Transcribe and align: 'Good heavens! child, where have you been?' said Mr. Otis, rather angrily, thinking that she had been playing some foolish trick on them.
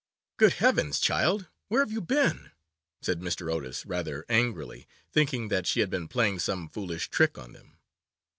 'Good 0.37 0.53
heavens! 0.53 0.99
child, 0.99 1.45
where 1.67 1.81
have 1.81 1.91
you 1.91 2.01
been?' 2.01 2.49
said 3.03 3.19
Mr. 3.19 3.53
Otis, 3.53 3.85
rather 3.85 4.25
angrily, 4.29 4.87
thinking 5.11 5.49
that 5.49 5.67
she 5.67 5.79
had 5.79 5.91
been 5.91 6.07
playing 6.07 6.39
some 6.39 6.67
foolish 6.69 7.11
trick 7.11 7.37
on 7.37 7.51
them. 7.53 7.77